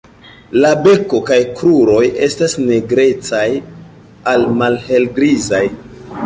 La 0.61 0.69
beko 0.85 1.19
kaj 1.27 1.37
kruroj 1.59 2.01
estas 2.29 2.55
nigrecaj 2.63 3.43
al 4.33 4.49
malhelgrizaj. 4.63 5.63